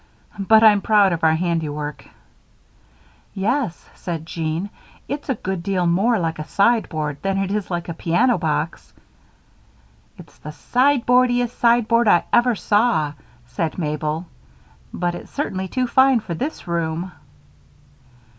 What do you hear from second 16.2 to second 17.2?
this room."